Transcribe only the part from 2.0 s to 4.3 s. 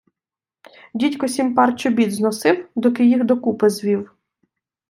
зносив, доки їх докупи звів.